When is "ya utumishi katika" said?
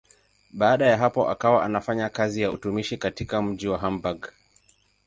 2.41-3.41